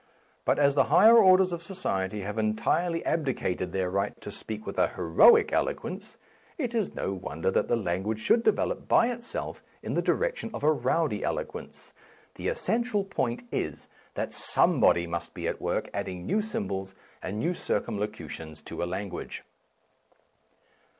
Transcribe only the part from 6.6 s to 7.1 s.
is